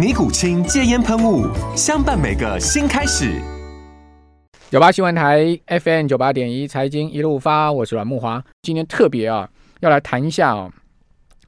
[0.00, 1.46] 尼古清戒烟喷雾，
[1.76, 3.38] 相伴每个新开始。
[4.70, 8.42] 九八新闻台 FM 九八点一财经一路发，我是阮慕华。
[8.62, 9.46] 今天特别啊，
[9.80, 10.72] 要来谈一下哦，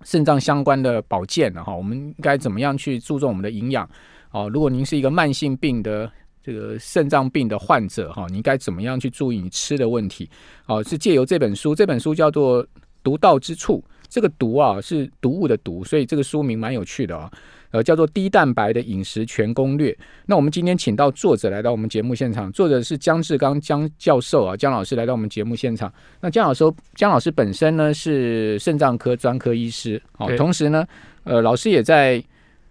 [0.05, 3.89] 肾脏相关的保健哈，我们应该怎么样去注重我们的营养
[4.33, 4.51] 哦？
[4.53, 6.13] 如果您是一个慢性病的
[6.45, 10.29] 这个肾脏病的患者哈，你应该怎么样去注意你吃的问题？
[10.67, 12.63] 哦，是借由这本书，这本书叫做
[13.03, 13.83] 《独到之处》，
[14.13, 17.31] 这个毒啊是毒物的毒，所以这个书名蛮有趣的啊。
[17.71, 19.97] 呃，叫做低蛋白的饮食全攻略。
[20.27, 25.91] 那我们今天请到作者来到我们节目现场，作者是姜志刚姜教授啊，姜老师来到我们节目现场。
[26.21, 30.87] 那姜老师，姜老师本身呢是肾脏科专科医师，好、哦，同时呢，
[31.25, 32.23] 呃，老师也在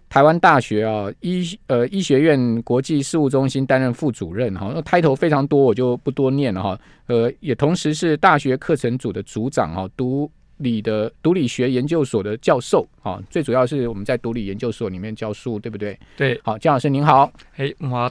[0.08, 6.78] 台湾大学啊医呃医学院国际事务中心担任副主任哈，那、哦、抬头非常多，我就不多念了哈。
[7.08, 10.30] 呃，也同时是大学课程组的组长哈，读。
[10.62, 15.98] 理的毒理学研究所的教授啊，最主要是我们在毒理研究所里面教书，对不对？
[16.16, 18.10] 对，好，姜老师您好，嘿，慕驊，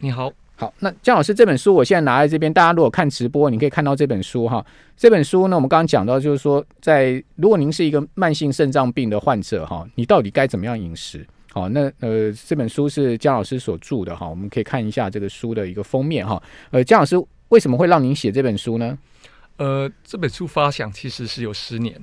[0.00, 4.64] 你好，好，那姜老师这本书我现在拿在这边，大家如果看直播，你可以看到这本书哈。
[4.96, 11.26] 这本书呢，我们刚刚讲到，就是说，在如果您是一个慢性肾脏病的患者哈，你到底该怎么样饮食？
[11.52, 16.42] 好，那呃，这本书是姜老师所著的哈，我们可以看一下这个书的一个封面哈。
[16.70, 17.16] 呃，姜老师
[17.48, 18.98] 为什么会让您写这本书呢？
[19.56, 21.94] 呃，这本书发想其实是有十年，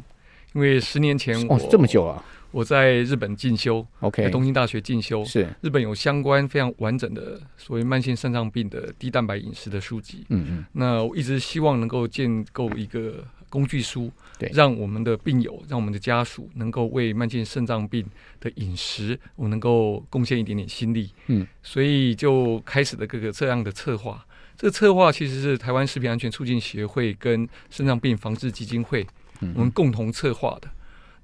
[0.53, 5.47] 因为十年前我、哦、这么久啊，我在日本进修，OK，在东京大学进修，是。
[5.61, 18.03] 日本有相关非常完整的所谓慢性肾脏病的低蛋白饮食的书籍，嗯嗯，那我一直希望能够建构一个工具书，对，让我们的病友，让我们的家属能够为慢性肾脏病
[18.39, 24.25] 的饮食，我能够贡献一点点心力，嗯，所以就开始了各个这样的策划。
[24.63, 29.05] 这个策划其实是台湾食品安全促进协会跟肾脏病防治基金会
[29.41, 30.69] 我们共同策划的。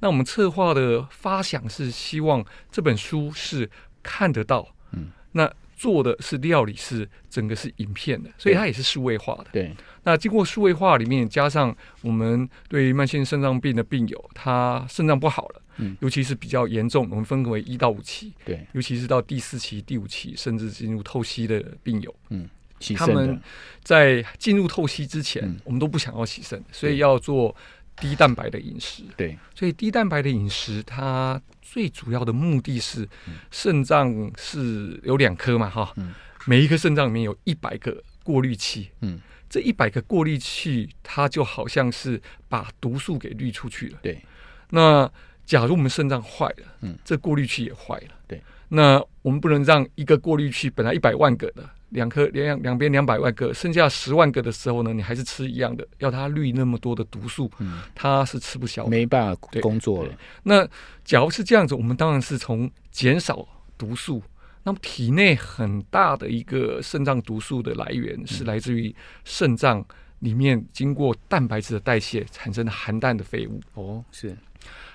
[0.02, 3.70] 那我们策划的发想是希望这本书是
[4.04, 9.46] 看得到，嗯，那做的是料理，是整个是影片的，所以它也是数位化的。
[9.54, 9.74] 对，
[10.04, 22.50] 那经过数位化里面加上我们对于慢性肾脏病的病友，他肾脏不好了，嗯，尤其是比较严重，我们分为一到五期，对，尤其是到第四期、第五期，甚至进入透析的病友，嗯。
[22.96, 23.42] 他们
[23.84, 27.56] 在进入透析之前，嗯，我们都不想要洗肾，所以要做
[27.98, 29.04] 低蛋白的饮食。
[29.18, 33.08] 对，所以低蛋白的饮食，它最主要的目的是，
[33.52, 36.14] 肾脏是有两颗嘛，哈，嗯，
[36.46, 39.20] 每一颗肾脏里面有一百个过滤器，嗯，
[39.50, 44.00] 这一百个过滤器，它就好像是把毒素给滤出去了。
[44.02, 44.22] 对，
[44.70, 45.12] 那
[45.46, 48.16] 假如我们肾脏坏了，嗯，这过滤器也坏了。
[48.28, 51.70] 对，那我们不能让一个过滤器本来一百万个的。
[51.90, 60.14] 两颗两两边两百万个，剩下十万个的时候呢，你还是吃一样的，要它滤那么多的毒素，嗯，它是吃不消，没办法工作了。
[60.44, 60.68] 那
[61.04, 64.22] 假如是这样子，我们当然是从减少毒素。
[64.62, 69.84] 那么体内很大的一个肾脏毒素的来源是来自于肾脏
[70.20, 73.62] 里面经过蛋白质的代谢产生的含氮的废物。
[73.76, 74.38] 哦，是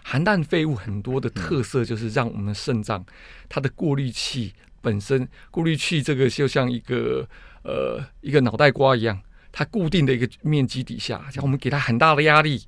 [0.03, 3.05] 含氮废物很多的特色就是让我们肾脏
[3.49, 4.53] 它的过滤器。
[4.85, 7.27] 本身过滤器这个就像一个
[7.63, 9.19] 呃一个脑袋瓜一样，
[9.51, 12.63] 它固定的一个面积底下，像我们给它很大的压力，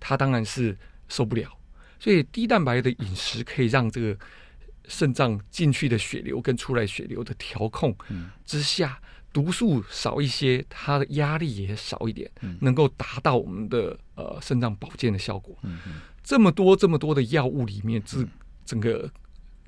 [0.00, 0.76] 它当然是
[1.08, 1.48] 受不了。
[2.00, 4.18] 所以低蛋白的饮食可以让这个
[4.88, 7.94] 肾脏进去的血流跟出来血流的调控
[8.44, 9.00] 之下，
[9.32, 12.28] 毒素少一些，它的压力也少一点，
[12.60, 15.56] 能够达到我们的呃肾脏保健的效果。
[16.24, 18.26] 这么多这么多的药物里面，这
[18.66, 19.08] 整个。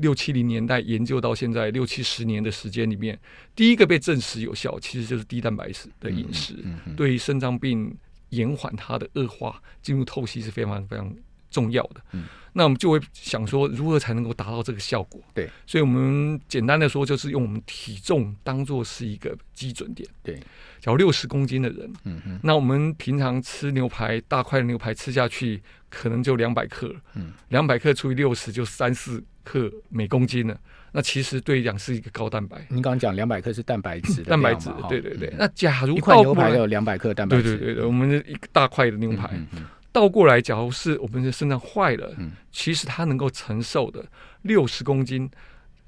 [0.02, 3.18] 六七零年代研究到现在六七十年的时间里面，
[3.56, 6.62] 第一个被证实有效，其实就是低蛋白质的饮食，
[6.94, 7.96] 对于肾脏病
[8.28, 11.14] 延缓它的恶化，进入透析是非常非常
[11.50, 12.02] 重要的。
[12.12, 15.20] 嗯，那我们就会想说，如何才能够达到这个效果？
[15.32, 20.08] 对，所以我们简单的说，就是用我们体重当做是一个基准点。
[20.22, 20.36] 对，
[20.80, 26.94] 假如六十公斤的人，嗯嗯，那我们平常吃牛排，大块的牛排吃下去，可能就两百克。
[27.14, 30.56] 嗯，两百克除以六十，就三四克每公斤呢。
[30.94, 32.58] 那其实对讲是一个高蛋白。
[32.68, 35.28] 您刚刚讲两百克是蛋白质， 蛋白质，对对对。
[35.30, 44.04] 嗯、那假如一块牛排有两百克蛋白质，对对对，我们的一个大块的牛排，嗯嗯嗯、倒过来，假如是我们的肾脏坏了，嗯、其实它能够承受的
[44.42, 45.30] 六十公斤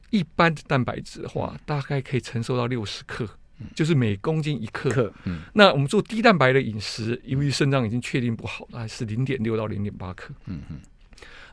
[0.09, 3.29] 一般的蛋白质的话，大概可以承受到六十克，
[3.61, 4.89] 嗯、就是每公斤一克。
[4.89, 10.33] 克嗯、那我们做低蛋白的饮食，因为肾脏已经确定不好了，还是零点六到零点八克。
[10.47, 10.81] 嗯嗯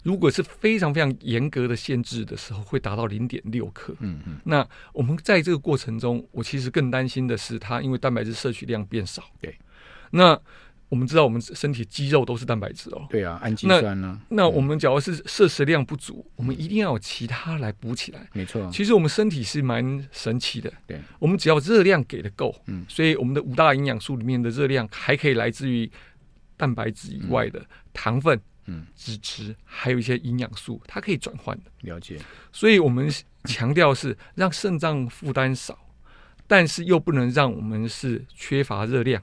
[0.04, 3.96] 如果是非常非常严格的限制的时候，会达到零点六克。
[4.00, 4.38] 嗯嗯。
[4.46, 9.24] 那我们在这个过程中，我其实更担心的是，它因为蛋白质摄取量变少。
[9.40, 9.56] 对。
[10.10, 10.40] 那
[10.90, 13.08] 我们知道，我们身体肌肉都是蛋白质哦。
[13.10, 14.20] 对啊，氨基酸呢？
[14.28, 18.28] 那我们假如是摄食量不足，我们一定要有其他来补起来。
[18.34, 18.70] 没错。
[18.74, 20.74] 其实我们身体是蛮神奇的。
[20.86, 21.00] 对。
[21.18, 25.90] 我们只要热量给的够，嗯，所以我们的五大营养素里面的热量还可以来自于
[26.58, 28.36] 蛋白质以外的糖分。
[28.38, 28.42] 嗯，
[28.96, 31.64] 脂质还有一些营养素，它可以转换的。
[31.82, 32.20] 了解。
[32.52, 33.12] 所以我们
[33.46, 35.78] 强调是让肾脏负担少，
[36.48, 39.22] 但是又不能让我们是缺乏热量，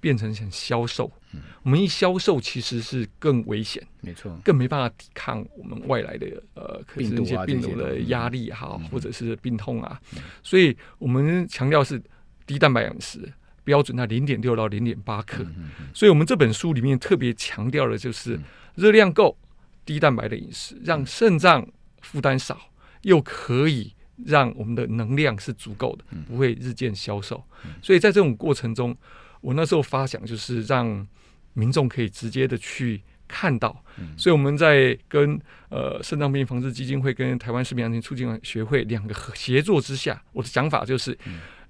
[0.00, 1.10] 变成很消瘦。
[1.32, 10.00] 嗯，我们一消瘦其实是更危险，没错，更没办法抵抗我们外来的呃，可是那些病毒的压力哈，嗯、或者是病痛啊。
[10.14, 12.00] 嗯、所以我们强调是
[12.46, 13.32] 低蛋白饮食。
[13.64, 18.38] 标准在零点六到零点八克，嗯嗯嗯、所以我们这本书里面特别强调的就是
[18.76, 19.36] 热量够、
[19.84, 21.66] 低蛋白的饮食，让肾脏
[22.00, 22.70] 负担少，
[23.02, 23.92] 又可以
[24.24, 27.42] 让我们的能量是足够的，不会日渐消瘦。
[27.82, 28.96] 所以在这种过程中，
[29.40, 31.06] 我那时候发想就是让
[31.54, 33.82] 民众可以直接的去看到。
[34.16, 41.16] 所以我们在跟呃肾脏病防治基金会跟台湾食品安全促进学会两个协作之下，我的想法就是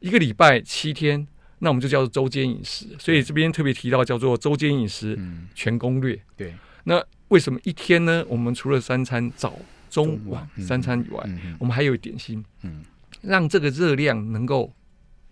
[0.01, 1.27] 一个礼拜七天。
[1.59, 5.19] 那我们就叫做周间饮食，所以这边特别提到叫做周间饮食
[5.55, 6.15] 全攻略。
[6.15, 6.55] 嗯、对，
[6.89, 8.25] 那为什么一天呢？
[8.29, 9.59] 我们除了三餐早、
[9.91, 11.29] 中、晚三餐以外，
[11.59, 12.85] 我们还有点心，嗯、
[13.23, 14.73] 让这个热量能够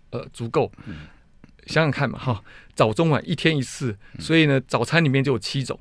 [0.09, 0.69] 呃足够。
[0.85, 1.07] 嗯、
[1.65, 2.43] 想想看嘛，哈，
[2.73, 5.79] 早中晚一天一次，所以呢，早餐里面就有七种。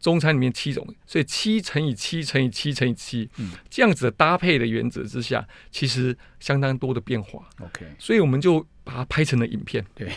[0.00, 7.48] 中餐里面七种，所以七乘以七乘以七乘以七，嗯，这样子的搭配的原则之下，其实相当多的变化。
[7.60, 9.82] OK，所以我们就把它拍成了影片。
[9.94, 10.12] 对，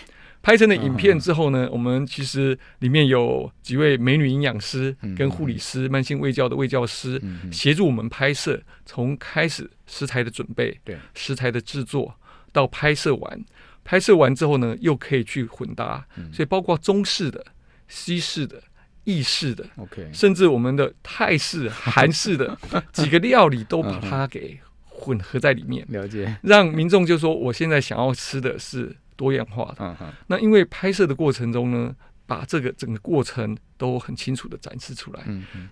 [0.47, 7.21] 拍成了影片之后呢，我们其实里面有几位美女营养师跟护理师、慢性胃教的胃教师
[7.51, 12.15] 协助我们拍摄，从开始食材的准备，对，食材的制作
[12.53, 13.45] 到拍摄完，
[13.83, 17.45] 拍摄完之后呢，又可以去混搭，所以包括中式的、
[17.89, 18.63] 西式的。
[19.03, 22.57] 意式的，OK，甚至我们的泰式、 韩式的
[22.91, 29.97] 几个料理都把它给混合在里面，了解，让民众就说我现在想要吃的是多样化的。
[30.27, 31.93] 那因为拍摄的过程中呢，
[32.25, 35.21] 把这个整个过程都很清楚的展示出来，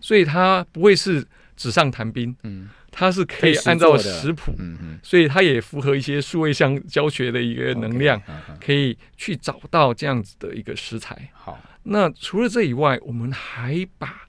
[0.01, 1.25] 所以它不会是
[1.55, 2.69] 纸上谈兵，嗯。
[2.97, 8.21] 它是可以按照食谱，嗯所以它也符合一些数位相教学的一个能量，
[8.65, 11.29] 可以去找到这样子的一个食材。
[11.33, 11.59] 好。
[11.83, 14.21] 那除了这以外，我们还把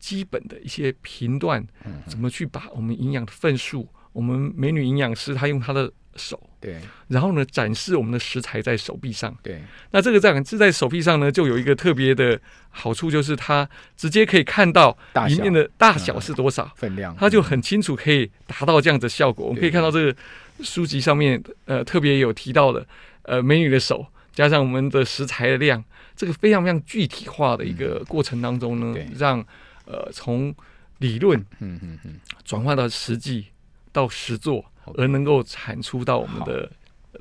[0.00, 1.64] 基本的一些评断，
[2.08, 3.88] 怎么去把我们营养的份数，
[4.18, 9.62] 我们美女营养师她用她的手，对，然后呢展示我们的食材在手臂上，对，
[9.92, 12.36] 那这个在是在手臂上呢，就有一个特别的
[12.70, 14.98] 好处，就是它直接可以看到
[15.28, 16.68] 里面的大小是多少。
[16.74, 19.46] 分量，它就很清楚可以达到这样的效果。
[19.46, 20.16] 我们可以看到这个
[20.62, 22.84] 书籍上面呃特别有提到的
[23.22, 25.84] 呃美女的手加上我们的食材的量。
[26.16, 29.38] 这个非常非常具体化的一个过程当中呢，嗯、让
[29.84, 30.52] 呃从
[30.98, 32.18] 理论嗯嗯嗯。
[32.44, 33.46] 转化到实际
[33.98, 34.64] 到十座，
[34.96, 36.70] 而能够产出到我们的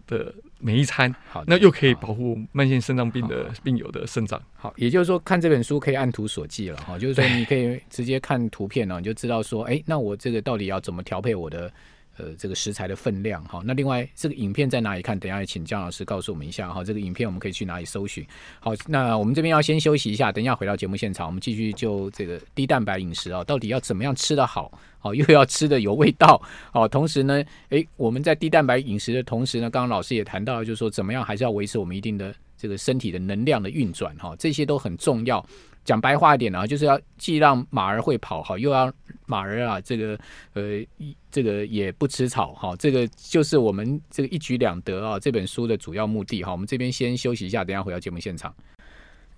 [0.06, 4.40] 的每一餐，好那又可以保护慢性肾脏病的病友的肾脏。
[4.54, 11.72] 好，也就是说看这本书可以按图索骥了哈，就是说你可以直接看图片呢，你就知道说，哎，那我这个到底要怎么调配我的。
[12.18, 15.18] 呃，这个食材的分量哈，那另外这个影片在哪里看？
[15.20, 16.84] 等下请江老师告诉我们一下哈。
[16.84, 18.26] 这个影片我们可以去哪里搜寻？
[18.60, 24.72] 好，那我们这边要先休息一下，等一下回到节目现场，我们继续就这个低蛋白饮食啊，到底要怎么样吃得好？
[25.00, 26.42] 好， 又要吃得有味道。
[26.72, 35.46] 好，同时呢，诶，我们在低蛋白饮食的同时呢，刚刚老师也谈到，就是说怎么样还是要维持我们一定的这个身体的能量的运转哈，这些都很重要。
[35.88, 38.92] 讲白话一点呢，就是要既让马儿会跑好，又要
[39.26, 40.20] 马儿啊，这个
[40.54, 40.86] 呃，
[41.32, 46.52] 这个也不吃草哈，这个就是我们这个一举两得啊，这本书的主要目的哈。
[46.52, 48.54] 我们这边先休息一下，等下回到节目现场。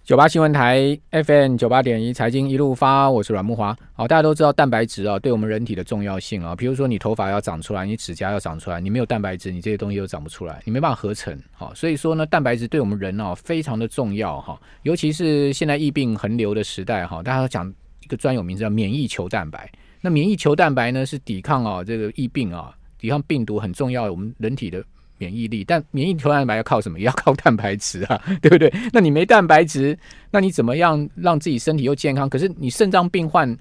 [0.10, 3.78] 九八新闻台 FM 九八点一财经一路发，我是阮木华。
[3.94, 6.56] 好，大家都知道蛋白质啊，对我们人体的重要性啊。
[6.56, 11.40] 比如说你头发要长出来，你指甲要长出来，你没有蛋白质，你这些东西都长不出来，你没办法合成。
[11.52, 14.60] 好，所以说呢，蛋白质对我们人啊非常的重要哈。
[14.82, 17.72] 尤其是现在疫病横流的时代哈，大家讲
[18.04, 19.72] 一个专有名字叫免疫球蛋白。
[20.02, 24.84] 那免疫球蛋白呢，是抵抗啊这个疫病啊，抵抗病毒很重要，我们人体的。
[25.20, 26.98] 免疫力，但免疫球蛋白要靠什么？
[26.98, 28.74] 也要靠蛋白质啊， 对不对？
[28.92, 29.96] 那你没蛋白质，
[30.32, 32.28] 那你怎么样让自己身体又健康？
[32.28, 33.56] 可是你肾脏病患，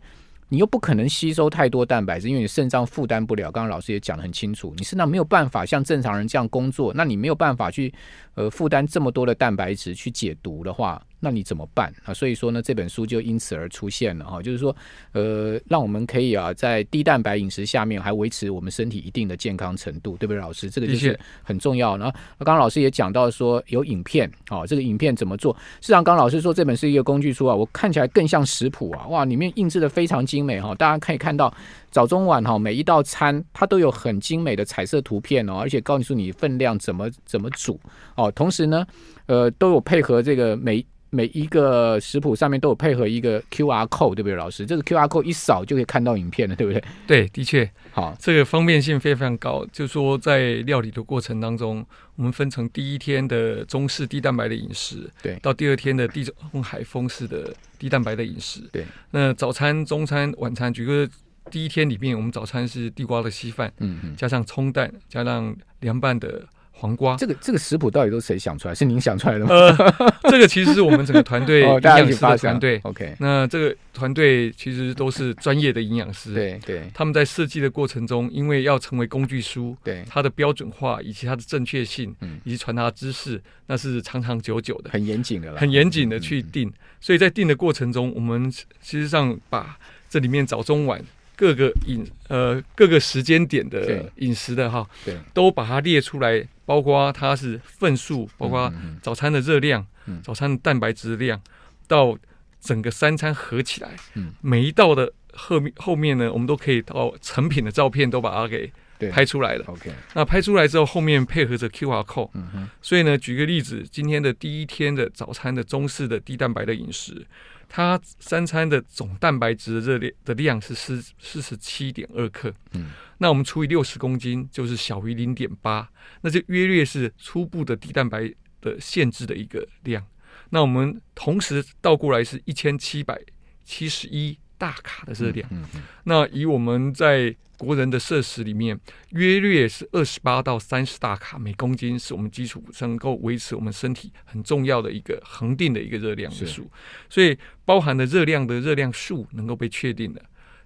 [0.49, 3.53] 你又不可能吸收太多蛋白质，因为你肾脏负担不了。
[3.53, 7.93] 刚刚老师也讲得很清楚，你肾脏没有办法像正常人这样工作，那你没有办法去
[8.35, 11.03] 呃负担这么多的蛋白质去解毒的话。
[11.21, 12.15] 那你怎么办啊？
[12.15, 14.75] 所以说呢，这本书就因此而出现了哈，就是说，
[15.13, 20.71] 呃，让我们可以啊，在低蛋白饮食下面还维持我们身体一定的健康程度，对不对，老师？
[20.71, 21.97] 这个就是很重要。
[21.97, 25.53] 然后刚刚老师也讲到说有影片啊，这个影片怎么做？
[25.81, 31.53] 事实上，刚刚老师说这本是一个工具书啊，我看起来更像食谱啊，哇，里面印制的非常精美哈，大家可以看到
[31.91, 37.81] 早中晚哈每一道餐它都有很精美的彩色图片哦，而且告诉你分量怎么怎么煮
[38.15, 38.87] 哦，同时呢，
[39.27, 40.85] 呃，都有配合这个每。
[41.11, 44.67] 每一个食谱上面都有配合一个 QR code，对不对，老师？
[44.67, 46.83] 这个 QR code 一扫就可以看到影片了，对不对？
[47.07, 49.65] 对，的确，好，这个方便性非常高。
[49.73, 51.85] 就是说，在料理的过程当中，
[52.17, 58.85] 我们分成第一天的中式低蛋白的饮食，对，到第二天的地中海风式的低蛋白的饮食，对。
[59.11, 61.09] 那早餐、中餐、晚餐，举个
[61.51, 66.47] 第一天里面，我们早餐是地瓜的稀饭，嗯嗯，加上葱蛋，加上凉拌的。
[66.79, 68.75] 黄瓜，这个这个食谱到底都是谁想出来？
[68.75, 69.51] 是您想出来的吗？
[69.51, 72.81] 呃， 这个其实是我们整个团队营养师的团队。
[72.85, 76.33] OK，那这个团队其实都是专业的营养师。
[76.33, 86.73] 对对，他们在设计的过程中，因为要成为工具书，对它的标准化以及它的正确性，嗯，以及传达知识，那是长长久久的，很严谨的了，很严谨的去定。
[87.01, 88.49] 所以在定的过程中，我们
[88.81, 89.77] 其实上把
[90.09, 91.03] 这里面早中晚。
[91.39, 101.41] 各个饮呃各个时间点的饮食的哈，对，都把它列出来，包括它是份数，包括早餐的热量，嗯，早餐的蛋白质量，
[101.87, 102.19] 到
[102.61, 108.73] 整个三餐合起来，嗯，每一道的后面后面呢，我们都可以到成品的照片都把它给
[109.13, 109.65] 拍出来了。
[109.69, 117.27] OK，那拍出来之后，后面配合着 QR code，嗯哼，所以呢，举个例子，今天的第一天的早餐的中式的低蛋白的饮食。
[117.71, 125.87] 它三餐的总蛋白质的热量的量是四四十七点二克，嗯，那我们除以六十公斤就是小于零点八，
[126.23, 130.03] 那就约略是初步的低蛋白的限制的一个量。
[130.49, 133.21] 那我们同时倒过来是一千七百
[133.67, 138.79] 七十一大卡的热量，嗯嗯，那以我们在国人的摄食里面，
[139.11, 146.71] 约略是二十八到三十大卡每公斤，是我们基础能够维持我们身体很重要的一个恒定的一个热量的数。
[147.09, 150.23] 所以包含的热量的热量数能够被确定的，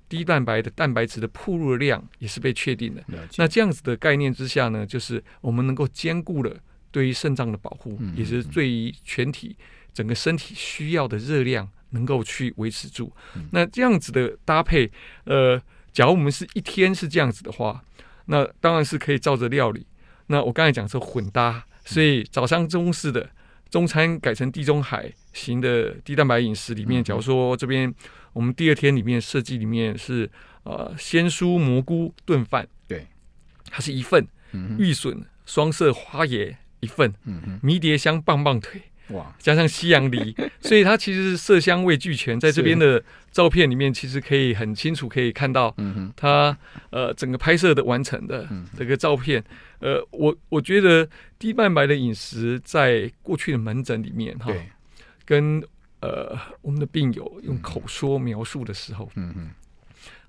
[0.09, 3.03] 低蛋白的蛋白质的铺入量也是被确定的。
[3.37, 6.55] 那这样子的概念之下呢，就是我们能够兼顾了
[6.91, 9.57] 对于肾脏的保护，也是对于全体
[9.95, 13.11] 整个身体需要的热量能够去维持住。
[13.53, 14.91] 那这样子的搭配，
[15.25, 15.63] 呃。
[15.93, 17.85] 假如我们是一天是这样子的话，
[18.25, 19.87] 那当然是可以照着料理。
[20.29, 23.29] 那我刚才讲是混搭，所以早上中式的
[23.69, 27.95] 中餐改成地中海型的低蛋白饮食里面，假如说这边
[28.33, 30.31] 我们第二天里面设计里面是
[30.63, 33.07] 呃鲜蔬蘑菇炖饭，对，
[33.71, 34.27] 它是一份，
[34.79, 37.13] 玉笋双色花椰一份，
[37.63, 38.81] 迷迭香棒棒腿。
[39.12, 42.38] 哇，加上西洋梨， 所以它其实是色香味俱全。
[42.38, 45.75] 在这边的照片里面，其实可以很清楚可以看到，
[46.16, 46.57] 它
[46.90, 49.42] 呃整个拍摄的完成的这个照片。
[49.81, 54.52] 呃，我我觉得低蛋白的饮食在过去的门诊里面哈，
[55.25, 55.62] 跟
[56.00, 59.50] 呃我们的病友用口说描述的时候，嗯嗯，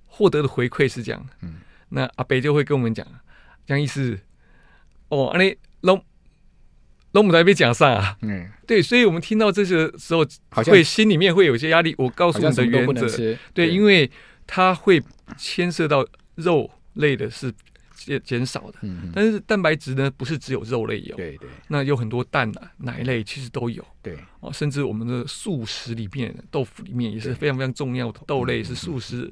[0.08, 1.24] 获得的回馈是这样。
[1.42, 1.58] 嗯，
[1.90, 3.06] 那阿北就会跟我们讲，
[3.68, 4.20] 这样意思，
[5.10, 5.56] 哦，阿你
[7.14, 7.22] 龙。
[7.22, 10.26] 那我们还没讲上啊，嗯，对，所以我们听到这些时候，
[10.66, 11.94] 会心里面会有些压力。
[11.98, 14.10] 我告诉你的原则，对，因为
[14.48, 15.02] 它会
[15.38, 16.06] 牵涉到
[16.36, 17.54] 肉类的是
[17.96, 29.32] 减减少的，嗯，但是蛋白质呢，不是只有肉类有，对对，那有很多蛋啊、奶类其实都有，对，哦，甚至我们的素食里面，豆腐里面也是非常非常重要的，豆类是素食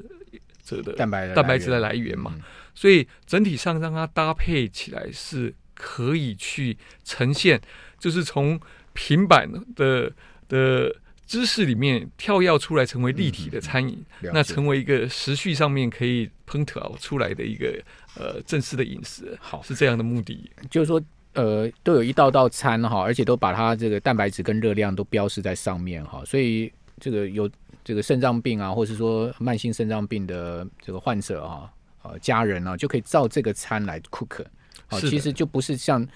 [0.64, 2.36] 者的蛋白蛋白质的来源嘛，
[2.76, 5.52] 所以整体上让它搭配起来是。
[5.82, 7.60] 可以去呈现，
[7.98, 8.60] 就是从
[8.94, 10.12] 平板的
[10.48, 10.96] 的
[11.26, 17.82] 知识里面跳跃出来，成为立体的餐饮，嗯，那成为一个时序上面可以烹调出来的一个
[18.16, 20.52] 呃正式的饮食，好，是这样的目的。
[20.70, 21.02] 就是说，
[21.34, 27.50] 呃都有一道道餐哈，而且都把它这个蛋白质跟热量都标示在上面哈，所以这个有
[27.84, 31.72] 这个肾脏病啊，或是说慢性肾脏病的这个患者啊，
[32.04, 34.44] 呃家人啊，就可以照这个餐来 cook，
[34.92, 36.08] 好，其实就不是像。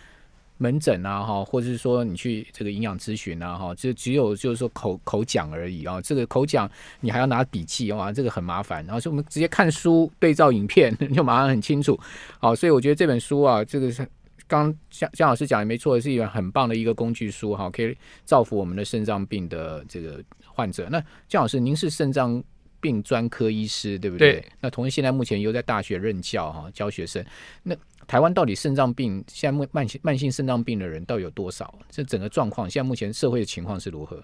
[0.57, 5.99] 门诊啊，哈，或者是说你去这个营养咨询啊，哈，就只有就是说口口讲而已啊。
[6.01, 8.81] 这个口讲你还要拿笔记哇，这个很麻烦。
[8.85, 11.99] 然后说我们直接看书对照影片， 就马上很清楚。
[12.39, 14.07] 好，所以我觉得这本书啊，这个是
[14.47, 20.87] 刚江江老师讲的没错，是一本很棒的一个工具书哈，可以造福我们的肾脏病的这个患者。
[20.89, 22.41] 那江老师，您是肾脏
[22.79, 24.35] 病专科医师对不对？
[24.35, 24.45] 对。
[24.61, 27.21] 那同时现在目前又在大学任教哈，教学生
[27.63, 27.75] 那。
[28.07, 31.73] 台湾到底肾脏病现在慢慢性慢性肾脏病的人到底有多少？
[31.89, 34.23] 这整个状况现在目前社会的情况是如何？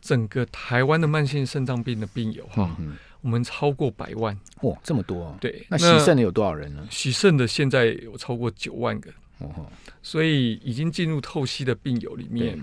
[0.00, 5.38] 整个台湾的慢性肾脏病的病友哈，嗯、我们超过百万哇，这么多、啊！
[5.40, 6.84] 对，那洗肾的有多少人呢？
[6.90, 9.66] 洗肾的现在有超过九万个，哦、
[10.02, 12.60] 所以已经进入透析的病友里面，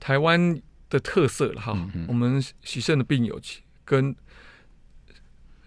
[0.00, 1.72] 台湾的特色了哈。
[1.94, 3.38] 嗯、我们洗肾的病友
[3.84, 4.16] 跟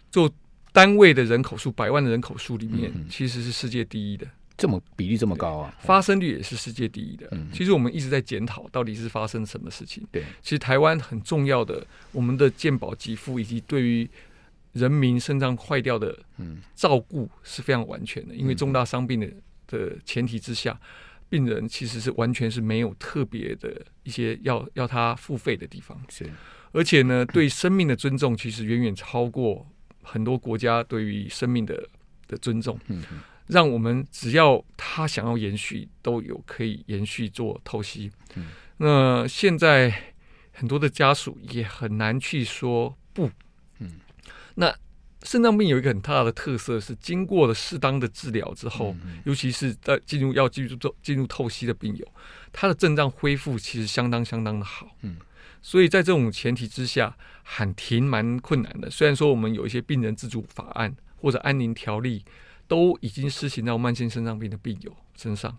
[0.10, 0.32] 做。
[0.72, 4.26] 单位的人口数，百万的人口数里面，其实是世界第一的，
[4.58, 5.76] 这么比例这么高啊！
[5.82, 7.28] 发生率也是世界第一的。
[7.32, 10.08] 嗯、其实我们一直在检讨，到底是发生什么事情。
[10.12, 14.10] 对，其实台湾很重要的，我们的健保给付以及对于
[14.72, 16.18] 人民肾脏坏掉的
[16.74, 18.34] 照顾是非常完全的。
[18.34, 19.28] 因为重大伤病的
[19.68, 20.80] 的前提之下，
[21.28, 26.02] 病人其实是完全是没有特别的一些要要他付费的地方。
[26.08, 26.32] 是，
[26.72, 29.68] 而且呢，对生命的尊重其实远远超过。
[30.02, 31.88] 很多国家对于生命的
[32.28, 33.04] 的尊重，嗯、
[33.48, 38.12] 让我们只要他想要延续，都有可以延续做透析。
[38.36, 40.14] 嗯、那现在
[40.52, 43.30] 很多的家属也很难去说不。
[43.80, 44.00] 嗯、
[44.56, 44.74] 那
[45.24, 52.08] 肾脏病有一个很大的特色是，经过了适当的治疗之后，嗯、尤其是在进入要进入做进入透析的病友，
[52.52, 54.96] 他的症状恢复其实相当相当的好。
[55.02, 55.18] 嗯
[55.62, 58.90] 所以在这种前提之下，喊停蛮困难的。
[58.90, 62.24] 虽然说我们有一些病人自主法案或者安宁条例，
[62.68, 65.58] 都已经施行到慢性肾脏病的病友身上。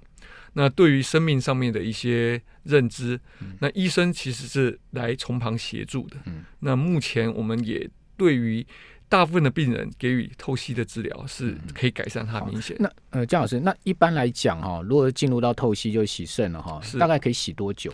[0.54, 6.16] 那对于生命上面的一些认知，嗯、那医生其实是来从旁协助的。
[6.26, 8.66] 嗯、那目前我们也对于
[9.08, 12.76] 大部分的病人给予透析的治疗，是可以改善他明显。
[12.78, 17.92] 那呃，江老师，那一般来讲哈，如果进入到透析就洗肾了哈，是大概可以洗多久？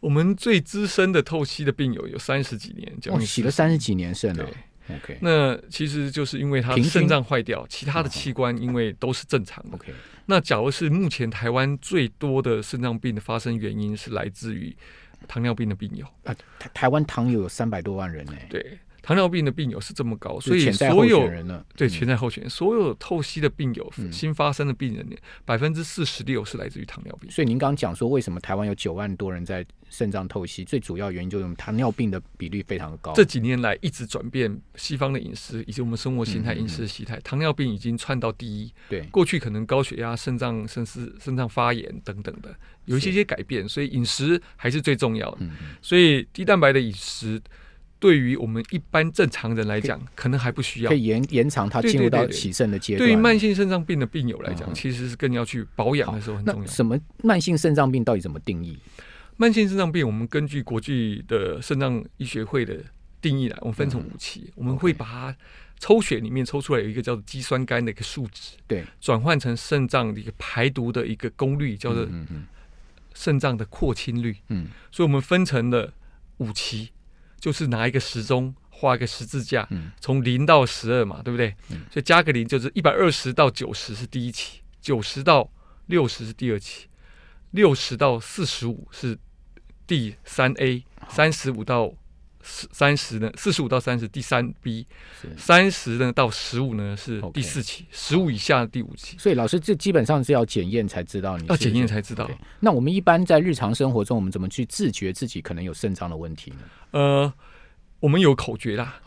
[0.00, 4.44] 我们最资深的透析的病友有三十几年，哦，洗了三十几年肾了。
[4.44, 5.18] 对，OK。
[5.20, 9.76] 那其实就是因为他肾脏坏掉，其他的器官因为都是正常的。
[9.76, 9.92] OK。
[10.26, 14.76] 那假如是目前台湾最多的肾脏病的发生原因是来自于
[15.28, 18.32] 糖尿病的病友啊，台台湾糖友有三百多万人呢。
[18.50, 18.78] 对。
[19.06, 21.28] 糖尿病的病友是这么高，所以所有
[21.76, 25.08] 对潜在候选人，所有透析的病友，新发生的病人，
[25.44, 27.30] 百分之四十六是来自于糖尿病。
[27.30, 33.12] 所以您刚刚讲说，为什么台湾有九万多人在肾脏透析，最主要原因就是我们糖尿病的比率非常的高。
[33.14, 38.72] 这几年来一直转变西方的饮食以及我们生活形态、饮食的形态，糖尿病已经窜到第一。
[38.88, 42.52] 对，过去可能高血压、肾脏、肾丝、肾脏发炎等等的，
[42.86, 45.46] 有一些些改变，所以饮食还是最重要的。
[45.80, 47.40] 所以低蛋白的饮食。
[47.98, 53.08] 对于我们一般正常人来讲，可能还不需要，可以延延长它进入到起肾的阶段。
[53.08, 56.66] 对于慢性肾脏病的病友来讲，其实是更要去保养的时候很重要。
[56.66, 58.78] 什么慢性肾脏病到底怎么定义？
[59.38, 62.76] 慢性肾脏病，我们根据国际的肾脏医学会的
[63.20, 65.36] 定义来，我们分成五期，我们会把它
[65.80, 72.06] 抽血里面抽出来有一个叫做肌酸酐的一个数值，对，转换成肾脏的一个排毒的一个功率，叫做
[73.14, 74.36] 肾脏的扩清率。
[74.48, 75.92] 嗯，所以我们分成了
[76.36, 76.90] 五期。
[77.38, 79.68] 就是拿一个时钟画一个十字架，
[80.00, 81.54] 从零到十二嘛，对不对？
[81.90, 85.50] 所以加个零就是一百二十到九十是第一期，九十到
[85.86, 86.88] 六十是第二期，
[87.52, 89.18] 六十到四十五是
[89.86, 91.92] 第三 A，三十五到
[92.46, 94.86] 三十呢，四十五到三十第三 B，
[95.36, 99.16] 三十呢到十五呢是第四期，十五以下的第五期。
[99.18, 102.30] 所以老师这基本上是要检验才知道你要检验才知道。
[102.60, 106.58] 那我们一般在日常生活中，我们怎么去自觉自己可能有肾脏的问题呢？
[106.92, 107.32] 呃，
[107.98, 109.00] 我们有口诀啦，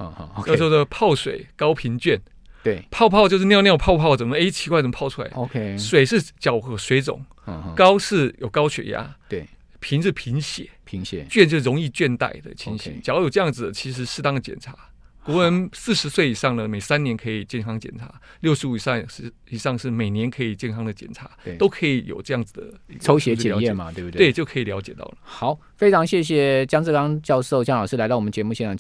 [0.46, 2.22] 叫做的泡水高频卷。
[2.62, 7.26] 对，泡泡就是尿尿泡泡，怎么哎奇怪怎么泡出来？OK，水是脚和水肿，
[7.74, 9.48] 高是有高血压，对，
[9.80, 13.00] 贫是贫血，贫血，倦就容易倦怠的情形。
[13.04, 14.76] 假如有这样子，其实适当的检查。
[15.24, 18.08] 国人四十岁以上呢，每三年可以健康检查；
[18.40, 24.18] 六十五以上是以上是每年可以健康的检查，对都可以有这样子的抽血检验嘛，对不对？
[24.18, 25.18] 对，就可以了解到了。
[25.22, 28.76] 好，非常谢谢江志刚教授、江老师来到我们节目现场。